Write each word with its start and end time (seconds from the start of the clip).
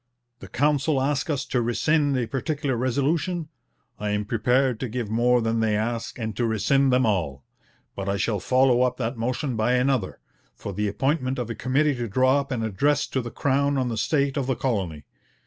The 0.39 0.47
Council 0.47 0.99
ask 0.99 1.29
us 1.29 1.45
to 1.45 1.61
rescind 1.61 2.17
a 2.17 2.25
particular 2.25 2.75
resolution; 2.75 3.49
I 3.99 4.09
am 4.09 4.25
prepared 4.25 4.79
to 4.79 4.89
give 4.89 5.11
more 5.11 5.41
than 5.43 5.59
they 5.59 5.75
ask 5.77 6.17
and 6.17 6.35
to 6.37 6.47
rescind 6.47 6.91
them 6.91 7.05
all.... 7.05 7.43
But 7.95 8.09
I 8.09 8.17
shall 8.17 8.39
follow 8.39 8.81
up 8.81 8.97
that 8.97 9.15
motion 9.15 9.55
by 9.55 9.73
another, 9.73 10.19
for 10.55 10.73
the 10.73 10.87
appointment 10.87 11.37
of 11.37 11.51
a 11.51 11.53
committee 11.53 11.93
to 11.97 12.07
draw 12.07 12.39
up 12.39 12.49
an 12.51 12.63
address 12.63 13.05
to 13.09 13.21
the 13.21 13.29
Crown 13.29 13.77
on 13.77 13.89
the 13.89 13.95
state 13.97 14.37
of 14.37 14.47
the 14.47 14.55
Colony. 14.55 15.05